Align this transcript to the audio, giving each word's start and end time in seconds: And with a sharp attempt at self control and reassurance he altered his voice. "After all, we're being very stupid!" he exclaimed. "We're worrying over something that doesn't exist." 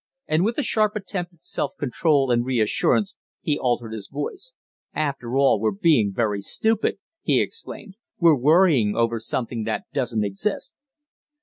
And 0.25 0.43
with 0.43 0.57
a 0.57 0.63
sharp 0.63 0.95
attempt 0.95 1.31
at 1.31 1.43
self 1.43 1.73
control 1.77 2.31
and 2.31 2.43
reassurance 2.43 3.17
he 3.39 3.59
altered 3.59 3.93
his 3.93 4.07
voice. 4.11 4.53
"After 4.95 5.37
all, 5.37 5.59
we're 5.59 5.69
being 5.69 6.11
very 6.11 6.41
stupid!" 6.41 6.97
he 7.21 7.39
exclaimed. 7.39 7.93
"We're 8.19 8.33
worrying 8.35 8.95
over 8.95 9.19
something 9.19 9.63
that 9.65 9.83
doesn't 9.93 10.23
exist." 10.23 10.73